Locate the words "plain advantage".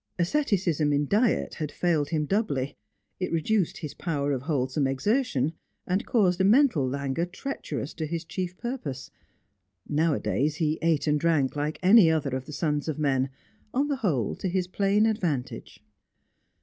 14.67-15.83